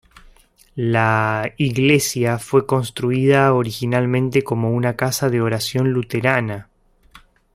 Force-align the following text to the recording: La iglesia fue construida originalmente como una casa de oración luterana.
La 0.75 1.53
iglesia 1.57 2.39
fue 2.39 2.65
construida 2.65 3.53
originalmente 3.53 4.43
como 4.43 4.71
una 4.71 4.95
casa 4.95 5.29
de 5.29 5.41
oración 5.41 5.91
luterana. 5.91 6.71